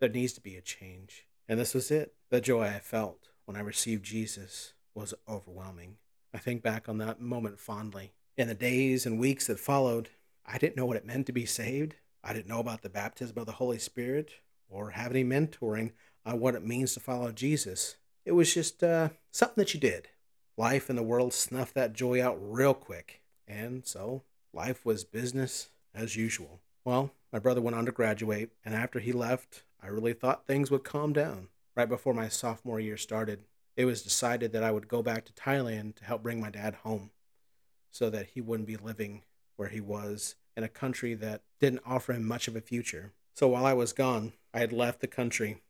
There 0.00 0.08
needs 0.08 0.32
to 0.32 0.40
be 0.40 0.56
a 0.56 0.62
change. 0.62 1.26
And 1.48 1.60
this 1.60 1.74
was 1.74 1.90
it. 1.90 2.14
The 2.32 2.40
joy 2.40 2.62
I 2.62 2.78
felt 2.78 3.28
when 3.44 3.58
I 3.58 3.60
received 3.60 4.06
Jesus 4.06 4.72
was 4.94 5.12
overwhelming. 5.28 5.98
I 6.32 6.38
think 6.38 6.62
back 6.62 6.88
on 6.88 6.96
that 6.96 7.20
moment 7.20 7.60
fondly. 7.60 8.14
In 8.38 8.48
the 8.48 8.54
days 8.54 9.04
and 9.04 9.20
weeks 9.20 9.48
that 9.48 9.60
followed, 9.60 10.08
I 10.46 10.56
didn't 10.56 10.78
know 10.78 10.86
what 10.86 10.96
it 10.96 11.04
meant 11.04 11.26
to 11.26 11.32
be 11.32 11.44
saved. 11.44 11.96
I 12.24 12.32
didn't 12.32 12.48
know 12.48 12.58
about 12.58 12.80
the 12.80 12.88
baptism 12.88 13.36
of 13.36 13.44
the 13.44 13.52
Holy 13.52 13.78
Spirit 13.78 14.30
or 14.70 14.92
have 14.92 15.10
any 15.10 15.24
mentoring 15.24 15.92
on 16.24 16.40
what 16.40 16.54
it 16.54 16.64
means 16.64 16.94
to 16.94 17.00
follow 17.00 17.32
Jesus. 17.32 17.98
It 18.24 18.32
was 18.32 18.54
just 18.54 18.82
uh, 18.82 19.10
something 19.30 19.60
that 19.60 19.74
you 19.74 19.80
did, 19.80 20.08
life 20.56 20.88
and 20.88 20.98
the 20.98 21.02
world 21.02 21.34
snuffed 21.34 21.74
that 21.74 21.92
joy 21.92 22.24
out 22.24 22.38
real 22.40 22.72
quick. 22.72 23.20
And 23.46 23.84
so 23.84 24.22
life 24.54 24.86
was 24.86 25.04
business 25.04 25.68
as 25.94 26.16
usual. 26.16 26.60
Well, 26.82 27.10
my 27.30 27.40
brother 27.40 27.60
went 27.60 27.76
on 27.76 27.84
to 27.84 27.92
graduate, 27.92 28.52
and 28.64 28.74
after 28.74 29.00
he 29.00 29.12
left, 29.12 29.64
I 29.82 29.88
really 29.88 30.14
thought 30.14 30.46
things 30.46 30.70
would 30.70 30.82
calm 30.82 31.12
down. 31.12 31.48
Right 31.74 31.88
before 31.88 32.12
my 32.12 32.28
sophomore 32.28 32.80
year 32.80 32.96
started, 32.96 33.44
it 33.76 33.86
was 33.86 34.02
decided 34.02 34.52
that 34.52 34.62
I 34.62 34.70
would 34.70 34.88
go 34.88 35.02
back 35.02 35.24
to 35.24 35.32
Thailand 35.32 35.96
to 35.96 36.04
help 36.04 36.22
bring 36.22 36.40
my 36.40 36.50
dad 36.50 36.74
home 36.82 37.10
so 37.90 38.10
that 38.10 38.28
he 38.34 38.40
wouldn't 38.40 38.66
be 38.66 38.76
living 38.76 39.22
where 39.56 39.68
he 39.68 39.80
was 39.80 40.34
in 40.56 40.64
a 40.64 40.68
country 40.68 41.14
that 41.14 41.42
didn't 41.60 41.82
offer 41.86 42.12
him 42.12 42.26
much 42.26 42.46
of 42.46 42.56
a 42.56 42.60
future. 42.60 43.12
So 43.34 43.48
while 43.48 43.64
I 43.64 43.72
was 43.72 43.94
gone, 43.94 44.34
I 44.52 44.60
had 44.60 44.72
left 44.72 45.00
the 45.00 45.06
country. 45.06 45.62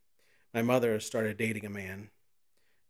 My 0.53 0.61
mother 0.61 0.99
started 0.99 1.37
dating 1.37 1.65
a 1.65 1.69
man. 1.69 2.09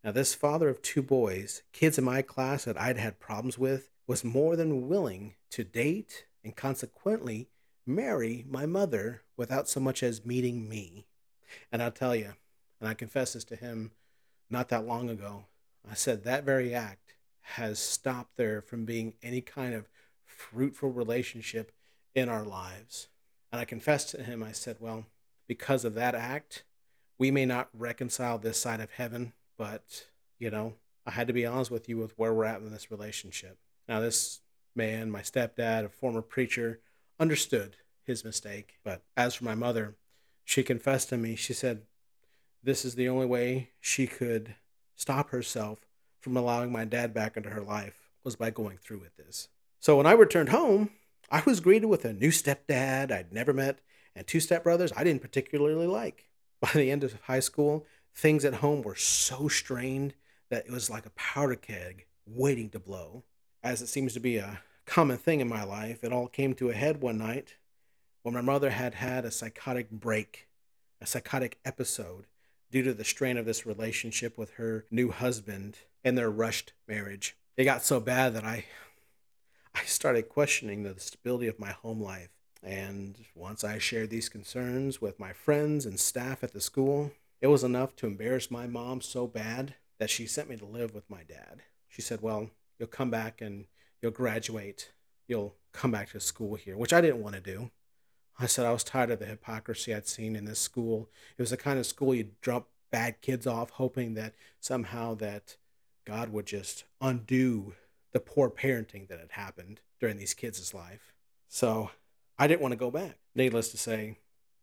Now, 0.02 0.10
this 0.10 0.34
father 0.34 0.68
of 0.68 0.82
two 0.82 1.02
boys, 1.02 1.62
kids 1.72 1.96
in 1.96 2.04
my 2.04 2.20
class 2.20 2.64
that 2.64 2.78
I'd 2.78 2.98
had 2.98 3.20
problems 3.20 3.56
with, 3.56 3.90
was 4.06 4.24
more 4.24 4.56
than 4.56 4.88
willing 4.88 5.34
to 5.50 5.64
date 5.64 6.26
and 6.42 6.54
consequently 6.54 7.48
marry 7.86 8.44
my 8.48 8.66
mother 8.66 9.22
without 9.36 9.68
so 9.68 9.80
much 9.80 10.02
as 10.02 10.26
meeting 10.26 10.68
me. 10.68 11.06
And 11.72 11.82
I'll 11.82 11.90
tell 11.90 12.14
you, 12.14 12.34
and 12.84 12.90
I 12.90 12.92
confess 12.92 13.32
this 13.32 13.44
to 13.44 13.56
him 13.56 13.92
not 14.50 14.68
that 14.68 14.86
long 14.86 15.08
ago, 15.08 15.46
I 15.90 15.94
said 15.94 16.22
that 16.24 16.44
very 16.44 16.74
act 16.74 17.14
has 17.40 17.78
stopped 17.78 18.36
there 18.36 18.60
from 18.60 18.84
being 18.84 19.14
any 19.22 19.40
kind 19.40 19.72
of 19.72 19.88
fruitful 20.26 20.90
relationship 20.90 21.72
in 22.14 22.28
our 22.28 22.44
lives. 22.44 23.08
And 23.50 23.58
I 23.58 23.64
confessed 23.64 24.10
to 24.10 24.22
him, 24.22 24.42
I 24.42 24.52
said, 24.52 24.76
Well, 24.80 25.06
because 25.48 25.86
of 25.86 25.94
that 25.94 26.14
act, 26.14 26.64
we 27.18 27.30
may 27.30 27.46
not 27.46 27.70
reconcile 27.72 28.36
this 28.36 28.60
side 28.60 28.80
of 28.80 28.90
heaven, 28.90 29.32
but, 29.56 30.04
you 30.38 30.50
know, 30.50 30.74
I 31.06 31.12
had 31.12 31.26
to 31.28 31.32
be 31.32 31.46
honest 31.46 31.70
with 31.70 31.88
you 31.88 31.96
with 31.96 32.12
where 32.18 32.34
we're 32.34 32.44
at 32.44 32.60
in 32.60 32.70
this 32.70 32.90
relationship. 32.90 33.56
Now, 33.88 34.00
this 34.00 34.42
man, 34.76 35.10
my 35.10 35.22
stepdad, 35.22 35.86
a 35.86 35.88
former 35.88 36.20
preacher, 36.20 36.80
understood 37.18 37.76
his 38.02 38.26
mistake. 38.26 38.74
But 38.84 39.00
as 39.16 39.36
for 39.36 39.44
my 39.44 39.54
mother, 39.54 39.96
she 40.44 40.62
confessed 40.62 41.08
to 41.08 41.16
me, 41.16 41.34
she 41.34 41.54
said, 41.54 41.86
this 42.64 42.84
is 42.84 42.94
the 42.94 43.08
only 43.08 43.26
way 43.26 43.70
she 43.80 44.06
could 44.06 44.54
stop 44.96 45.30
herself 45.30 45.80
from 46.20 46.36
allowing 46.36 46.72
my 46.72 46.84
dad 46.84 47.12
back 47.12 47.36
into 47.36 47.50
her 47.50 47.60
life 47.60 48.10
was 48.24 48.36
by 48.36 48.50
going 48.50 48.78
through 48.78 49.00
with 49.00 49.16
this. 49.16 49.48
So 49.80 49.98
when 49.98 50.06
I 50.06 50.12
returned 50.12 50.48
home, 50.48 50.90
I 51.30 51.42
was 51.44 51.60
greeted 51.60 51.86
with 51.86 52.06
a 52.06 52.14
new 52.14 52.30
stepdad 52.30 53.12
I'd 53.12 53.32
never 53.32 53.52
met 53.52 53.80
and 54.16 54.26
two 54.26 54.38
stepbrothers 54.38 54.92
I 54.96 55.04
didn't 55.04 55.22
particularly 55.22 55.86
like. 55.86 56.24
By 56.60 56.70
the 56.72 56.90
end 56.90 57.04
of 57.04 57.20
high 57.24 57.40
school, 57.40 57.84
things 58.14 58.44
at 58.44 58.54
home 58.54 58.80
were 58.80 58.94
so 58.94 59.48
strained 59.48 60.14
that 60.48 60.64
it 60.66 60.72
was 60.72 60.88
like 60.88 61.04
a 61.04 61.10
powder 61.10 61.56
keg 61.56 62.06
waiting 62.26 62.70
to 62.70 62.78
blow. 62.78 63.24
As 63.62 63.82
it 63.82 63.88
seems 63.88 64.14
to 64.14 64.20
be 64.20 64.38
a 64.38 64.62
common 64.86 65.18
thing 65.18 65.40
in 65.40 65.48
my 65.48 65.64
life, 65.64 66.02
it 66.02 66.12
all 66.12 66.28
came 66.28 66.54
to 66.54 66.70
a 66.70 66.74
head 66.74 67.02
one 67.02 67.18
night 67.18 67.56
when 68.22 68.34
my 68.34 68.40
mother 68.40 68.70
had 68.70 68.94
had 68.94 69.26
a 69.26 69.30
psychotic 69.30 69.90
break, 69.90 70.48
a 71.02 71.06
psychotic 71.06 71.58
episode 71.66 72.24
due 72.74 72.82
to 72.82 72.92
the 72.92 73.04
strain 73.04 73.36
of 73.36 73.46
this 73.46 73.64
relationship 73.64 74.36
with 74.36 74.54
her 74.54 74.84
new 74.90 75.12
husband 75.12 75.78
and 76.02 76.18
their 76.18 76.28
rushed 76.28 76.72
marriage. 76.88 77.36
It 77.56 77.62
got 77.62 77.84
so 77.84 78.00
bad 78.00 78.34
that 78.34 78.42
I 78.42 78.64
I 79.76 79.84
started 79.84 80.28
questioning 80.28 80.82
the 80.82 80.98
stability 80.98 81.46
of 81.46 81.60
my 81.60 81.70
home 81.70 82.02
life. 82.02 82.30
And 82.64 83.16
once 83.36 83.62
I 83.62 83.78
shared 83.78 84.10
these 84.10 84.28
concerns 84.28 85.00
with 85.00 85.20
my 85.20 85.32
friends 85.32 85.86
and 85.86 86.00
staff 86.00 86.42
at 86.42 86.52
the 86.52 86.60
school, 86.60 87.12
it 87.40 87.46
was 87.46 87.62
enough 87.62 87.94
to 87.96 88.08
embarrass 88.08 88.50
my 88.50 88.66
mom 88.66 89.00
so 89.00 89.28
bad 89.28 89.74
that 90.00 90.10
she 90.10 90.26
sent 90.26 90.50
me 90.50 90.56
to 90.56 90.66
live 90.66 90.96
with 90.96 91.08
my 91.08 91.22
dad. 91.22 91.62
She 91.86 92.02
said, 92.02 92.22
Well, 92.22 92.50
you'll 92.80 92.88
come 92.88 93.10
back 93.10 93.40
and 93.40 93.66
you'll 94.02 94.10
graduate. 94.10 94.90
You'll 95.28 95.54
come 95.72 95.92
back 95.92 96.10
to 96.10 96.18
school 96.18 96.56
here, 96.56 96.76
which 96.76 96.92
I 96.92 97.00
didn't 97.00 97.22
want 97.22 97.36
to 97.36 97.40
do. 97.40 97.70
I 98.38 98.46
said 98.46 98.66
I 98.66 98.72
was 98.72 98.84
tired 98.84 99.10
of 99.10 99.20
the 99.20 99.26
hypocrisy 99.26 99.94
I'd 99.94 100.08
seen 100.08 100.34
in 100.34 100.44
this 100.44 100.58
school. 100.58 101.08
It 101.38 101.42
was 101.42 101.50
the 101.50 101.56
kind 101.56 101.78
of 101.78 101.86
school 101.86 102.14
you'd 102.14 102.40
drop 102.40 102.68
bad 102.90 103.20
kids 103.20 103.46
off, 103.46 103.70
hoping 103.70 104.14
that 104.14 104.34
somehow 104.60 105.14
that 105.16 105.56
God 106.04 106.30
would 106.30 106.46
just 106.46 106.84
undo 107.00 107.74
the 108.12 108.20
poor 108.20 108.50
parenting 108.50 109.08
that 109.08 109.20
had 109.20 109.32
happened 109.32 109.80
during 110.00 110.16
these 110.16 110.34
kids' 110.34 110.74
life. 110.74 111.12
So 111.48 111.90
I 112.38 112.46
didn't 112.46 112.60
want 112.60 112.72
to 112.72 112.76
go 112.76 112.90
back. 112.90 113.18
Needless 113.34 113.70
to 113.70 113.78
say, 113.78 114.18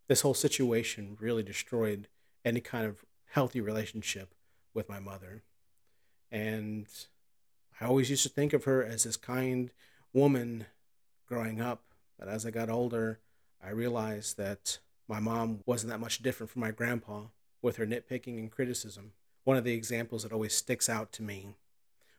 this 0.08 0.22
whole 0.22 0.34
situation 0.34 1.18
really 1.20 1.44
destroyed 1.44 2.08
any 2.44 2.60
kind 2.60 2.86
of 2.86 3.06
healthy 3.32 3.62
relationship 3.62 4.34
with 4.74 4.90
my 4.90 5.00
mother. 5.00 5.44
And 6.32 6.88
I 7.80 7.86
always 7.86 8.10
used 8.10 8.24
to 8.24 8.30
think 8.30 8.54
of 8.54 8.66
her 8.66 8.84
as 8.84 9.04
this 9.04 9.18
kind 9.18 9.72
woman 10.14 10.66
growing 11.28 11.62
up. 11.62 11.84
But 12.20 12.28
as 12.28 12.46
I 12.46 12.52
got 12.52 12.70
older, 12.70 13.20
I 13.64 13.70
realized 13.70 14.38
that 14.38 14.80
my 15.08 15.20
mom 15.20 15.60
wasn't 15.66 15.92
that 15.92 16.00
much 16.00 16.24
different 16.24 16.50
from 16.50 16.62
my 16.62 16.72
grandpa 16.72 17.24
with 17.62 17.78
her 17.78 17.86
nitpicking 17.86 18.40
and 18.40 18.52
criticism. 18.52 19.12
One 19.44 19.58
of 19.58 19.64
the 19.64 19.74
examples 19.74 20.24
that 20.24 20.32
always 20.32 20.54
sticks 20.54 20.90
out 20.90 21.12
to 21.14 21.24
me 21.24 21.50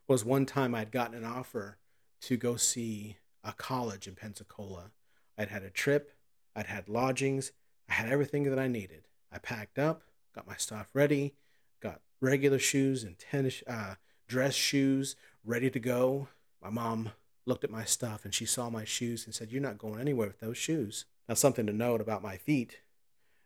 was 0.06 0.24
one 0.24 0.46
time 0.46 0.74
I'd 0.74 0.92
gotten 0.92 1.16
an 1.16 1.24
offer 1.24 1.78
to 2.22 2.36
go 2.36 2.56
see 2.56 3.16
a 3.42 3.52
college 3.52 4.06
in 4.06 4.14
Pensacola. 4.14 4.90
I'd 5.36 5.48
had 5.48 5.62
a 5.62 5.70
trip, 5.70 6.12
I'd 6.54 6.66
had 6.66 6.88
lodgings, 6.88 7.52
I 7.88 7.94
had 7.94 8.08
everything 8.08 8.44
that 8.44 8.58
I 8.58 8.68
needed. 8.68 9.08
I 9.32 9.38
packed 9.38 9.78
up, 9.78 10.02
got 10.34 10.46
my 10.46 10.56
stuff 10.56 10.88
ready, 10.94 11.34
got 11.80 12.00
regular 12.20 12.58
shoes 12.58 13.02
and 13.02 13.18
tennis, 13.18 13.62
uh, 13.66 13.94
dress 14.28 14.54
shoes 14.54 15.16
ready 15.44 15.70
to 15.70 15.80
go. 15.80 16.28
My 16.62 16.70
mom 16.70 17.10
looked 17.46 17.64
at 17.64 17.70
my 17.70 17.84
stuff 17.84 18.24
and 18.24 18.32
she 18.32 18.46
saw 18.46 18.70
my 18.70 18.84
shoes 18.84 19.24
and 19.24 19.34
said, 19.34 19.50
You're 19.50 19.62
not 19.62 19.78
going 19.78 20.00
anywhere 20.00 20.28
with 20.28 20.40
those 20.40 20.58
shoes. 20.58 21.06
Now, 21.28 21.34
something 21.34 21.66
to 21.66 21.72
note 21.72 22.00
about 22.00 22.22
my 22.22 22.36
feet 22.36 22.80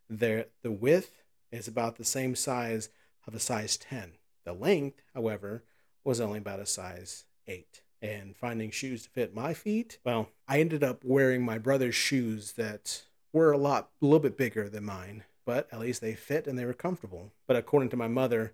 the 0.08 0.46
width 0.64 1.22
is 1.50 1.68
about 1.68 1.96
the 1.96 2.04
same 2.04 2.34
size 2.34 2.88
of 3.26 3.34
a 3.34 3.40
size 3.40 3.76
10. 3.76 4.12
The 4.44 4.52
length, 4.52 5.02
however, 5.14 5.64
was 6.04 6.20
only 6.20 6.38
about 6.38 6.60
a 6.60 6.66
size 6.66 7.24
8. 7.46 7.82
And 8.02 8.36
finding 8.36 8.70
shoes 8.70 9.04
to 9.04 9.10
fit 9.10 9.34
my 9.34 9.54
feet, 9.54 9.98
well, 10.04 10.28
I 10.46 10.60
ended 10.60 10.84
up 10.84 11.02
wearing 11.04 11.44
my 11.44 11.58
brother's 11.58 11.94
shoes 11.94 12.52
that 12.52 13.02
were 13.32 13.52
a 13.52 13.58
lot, 13.58 13.90
a 14.00 14.04
little 14.04 14.20
bit 14.20 14.36
bigger 14.36 14.68
than 14.68 14.84
mine, 14.84 15.24
but 15.44 15.66
at 15.72 15.80
least 15.80 16.00
they 16.00 16.14
fit 16.14 16.46
and 16.46 16.58
they 16.58 16.64
were 16.64 16.74
comfortable. 16.74 17.32
But 17.46 17.56
according 17.56 17.88
to 17.90 17.96
my 17.96 18.08
mother, 18.08 18.52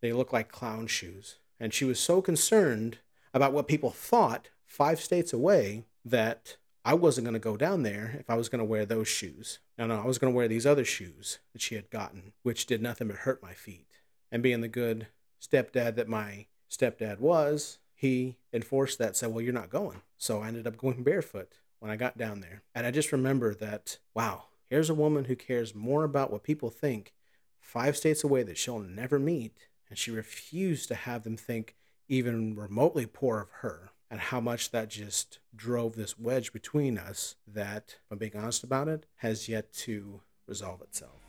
they 0.00 0.12
looked 0.12 0.32
like 0.32 0.50
clown 0.50 0.86
shoes. 0.86 1.36
And 1.60 1.74
she 1.74 1.84
was 1.84 1.98
so 1.98 2.22
concerned 2.22 2.98
about 3.32 3.52
what 3.52 3.68
people 3.68 3.90
thought 3.90 4.48
five 4.64 5.00
states 5.00 5.32
away 5.32 5.84
that 6.04 6.56
I 6.86 6.92
wasn't 6.92 7.24
going 7.24 7.34
to 7.34 7.38
go 7.40 7.56
down 7.56 7.82
there 7.82 8.14
if 8.20 8.28
I 8.28 8.34
was 8.34 8.50
going 8.50 8.58
to 8.58 8.64
wear 8.64 8.84
those 8.84 9.08
shoes. 9.08 9.58
No, 9.78 9.86
no, 9.86 10.00
I 10.00 10.04
was 10.04 10.18
going 10.18 10.30
to 10.30 10.36
wear 10.36 10.48
these 10.48 10.66
other 10.66 10.84
shoes 10.84 11.38
that 11.54 11.62
she 11.62 11.76
had 11.76 11.88
gotten, 11.88 12.34
which 12.42 12.66
did 12.66 12.82
nothing 12.82 13.08
but 13.08 13.18
hurt 13.18 13.42
my 13.42 13.54
feet. 13.54 13.86
And 14.30 14.42
being 14.42 14.60
the 14.60 14.68
good 14.68 15.06
stepdad 15.40 15.96
that 15.96 16.08
my 16.08 16.46
stepdad 16.70 17.20
was, 17.20 17.78
he 17.94 18.36
enforced 18.52 18.98
that, 18.98 19.16
said, 19.16 19.32
Well, 19.32 19.40
you're 19.40 19.54
not 19.54 19.70
going. 19.70 20.02
So 20.18 20.42
I 20.42 20.48
ended 20.48 20.66
up 20.66 20.76
going 20.76 21.02
barefoot 21.02 21.54
when 21.78 21.90
I 21.90 21.96
got 21.96 22.18
down 22.18 22.40
there. 22.40 22.62
And 22.74 22.86
I 22.86 22.90
just 22.90 23.12
remember 23.12 23.54
that, 23.54 23.98
wow, 24.12 24.44
here's 24.68 24.90
a 24.90 24.94
woman 24.94 25.24
who 25.24 25.36
cares 25.36 25.74
more 25.74 26.04
about 26.04 26.30
what 26.30 26.42
people 26.42 26.68
think 26.68 27.14
five 27.60 27.96
states 27.96 28.22
away 28.22 28.42
that 28.42 28.58
she'll 28.58 28.78
never 28.78 29.18
meet. 29.18 29.68
And 29.88 29.98
she 29.98 30.10
refused 30.10 30.88
to 30.88 30.94
have 30.94 31.24
them 31.24 31.38
think 31.38 31.76
even 32.08 32.56
remotely 32.56 33.06
poor 33.06 33.40
of 33.40 33.48
her 33.60 33.90
and 34.14 34.20
how 34.20 34.38
much 34.38 34.70
that 34.70 34.88
just 34.88 35.40
drove 35.56 35.96
this 35.96 36.16
wedge 36.16 36.52
between 36.52 36.98
us 36.98 37.34
that, 37.48 37.96
if 38.04 38.12
I'm 38.12 38.18
being 38.18 38.36
honest 38.36 38.62
about 38.62 38.86
it, 38.86 39.06
has 39.16 39.48
yet 39.48 39.72
to 39.72 40.20
resolve 40.46 40.82
itself. 40.82 41.20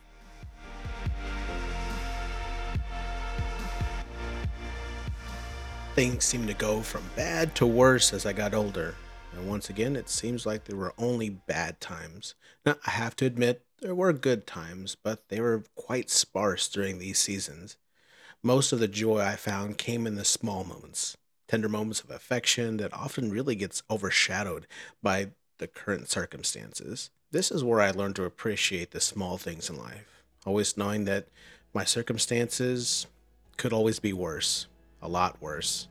Things 5.96 6.26
seemed 6.26 6.48
to 6.48 6.54
go 6.54 6.82
from 6.82 7.02
bad 7.16 7.56
to 7.56 7.66
worse 7.66 8.14
as 8.14 8.24
I 8.24 8.34
got 8.34 8.54
older. 8.54 8.94
And 9.34 9.50
once 9.50 9.72
again, 9.72 9.96
it 9.96 10.08
seems 10.08 10.46
like 10.46 10.66
there 10.66 10.78
were 10.78 10.94
only 11.00 11.30
bad 11.32 11.82
times. 11.82 12.36
Now, 12.68 12.76
I 12.86 12.92
have 12.92 13.16
to 13.16 13.26
admit, 13.26 13.66
there 13.82 13.96
were 13.96 14.14
good 14.14 14.46
times, 14.46 14.94
but 14.94 15.30
they 15.30 15.42
were 15.42 15.64
quite 15.74 16.12
sparse 16.12 16.68
during 16.70 17.00
these 17.00 17.18
seasons. 17.18 17.78
Most 18.44 18.72
of 18.72 18.80
the 18.80 18.88
joy 18.88 19.22
I 19.22 19.38
found 19.38 19.80
came 19.80 20.06
in 20.06 20.14
the 20.14 20.24
small 20.24 20.64
moments 20.64 21.18
tender 21.48 21.70
moments 21.70 22.02
of 22.02 22.10
affection 22.10 22.78
that 22.78 22.94
often 22.94 23.32
really 23.32 23.56
gets 23.56 23.84
overshadowed 23.90 24.68
by 25.02 25.30
the 25.58 25.68
current 25.68 26.10
circumstances. 26.10 27.10
This 27.32 27.52
is 27.52 27.64
where 27.64 27.82
I 27.82 27.92
learned 27.92 28.16
to 28.18 28.24
appreciate 28.24 28.92
the 28.92 29.02
small 29.02 29.38
things 29.38 29.70
in 29.70 29.78
life, 29.78 30.24
always 30.46 30.78
knowing 30.78 31.06
that 31.06 31.28
my 31.74 31.84
circumstances 31.84 33.08
could 33.58 33.74
always 33.74 34.00
be 34.00 34.14
worse, 34.14 34.68
a 35.02 35.08
lot 35.08 35.42
worse. 35.42 35.88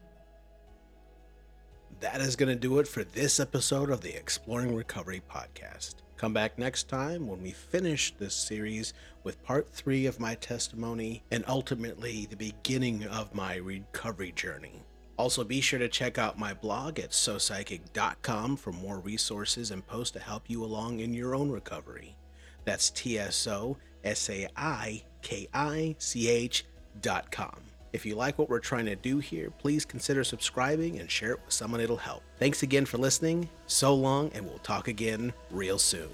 That 2.00 2.20
is 2.20 2.36
going 2.36 2.48
to 2.48 2.54
do 2.54 2.78
it 2.80 2.88
for 2.88 3.04
this 3.04 3.40
episode 3.40 3.90
of 3.90 4.00
the 4.00 4.16
Exploring 4.16 4.74
Recovery 4.74 5.22
podcast. 5.30 5.96
Come 6.16 6.32
back 6.32 6.58
next 6.58 6.88
time 6.88 7.26
when 7.26 7.42
we 7.42 7.50
finish 7.50 8.14
this 8.18 8.34
series 8.34 8.94
with 9.24 9.42
part 9.42 9.70
three 9.72 10.06
of 10.06 10.20
my 10.20 10.34
testimony 10.36 11.22
and 11.30 11.44
ultimately 11.48 12.26
the 12.26 12.36
beginning 12.36 13.04
of 13.04 13.34
my 13.34 13.56
recovery 13.56 14.32
journey. 14.32 14.82
Also, 15.16 15.44
be 15.44 15.60
sure 15.60 15.78
to 15.78 15.88
check 15.88 16.18
out 16.18 16.38
my 16.38 16.52
blog 16.52 16.98
at 16.98 17.10
sosaikich.com 17.10 18.56
for 18.56 18.72
more 18.72 18.98
resources 18.98 19.70
and 19.70 19.86
posts 19.86 20.12
to 20.12 20.18
help 20.18 20.44
you 20.48 20.64
along 20.64 21.00
in 21.00 21.14
your 21.14 21.34
own 21.34 21.50
recovery. 21.50 22.16
That's 22.64 22.90
T 22.90 23.18
S 23.18 23.46
O 23.46 23.76
S 24.02 24.28
A 24.30 24.48
I 24.56 25.04
K 25.22 25.48
I 25.54 25.94
C 25.98 26.28
H 26.28 26.64
dot 27.00 27.30
com. 27.30 27.60
If 27.92 28.04
you 28.04 28.16
like 28.16 28.38
what 28.40 28.48
we're 28.48 28.58
trying 28.58 28.86
to 28.86 28.96
do 28.96 29.18
here, 29.18 29.50
please 29.50 29.84
consider 29.84 30.24
subscribing 30.24 30.98
and 30.98 31.08
share 31.08 31.30
it 31.30 31.40
with 31.44 31.54
someone 31.54 31.80
it'll 31.80 31.96
help. 31.96 32.24
Thanks 32.40 32.64
again 32.64 32.86
for 32.86 32.98
listening. 32.98 33.48
So 33.68 33.94
long, 33.94 34.32
and 34.34 34.44
we'll 34.44 34.58
talk 34.58 34.88
again 34.88 35.32
real 35.52 35.78
soon. 35.78 36.10